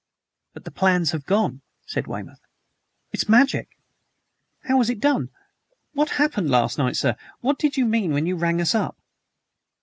"But 0.55 0.65
the 0.65 0.71
plans 0.71 1.11
have 1.11 1.27
gone," 1.27 1.61
said 1.85 2.07
Weymouth. 2.07 2.39
"It's 3.11 3.29
magic! 3.29 3.69
How 4.63 4.75
was 4.79 4.89
it 4.89 4.99
done? 4.99 5.29
What 5.93 6.09
happened 6.17 6.49
last 6.49 6.79
night, 6.79 6.95
sir? 6.95 7.15
What 7.41 7.59
did 7.59 7.77
you 7.77 7.85
mean 7.85 8.11
when 8.11 8.25
you 8.25 8.35
rang 8.35 8.59
us 8.61 8.73
up?" 8.73 8.97